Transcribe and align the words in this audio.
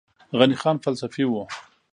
غني 0.37 0.55
خان 0.61 0.77
فلسفي 0.83 1.25
و 1.27 1.33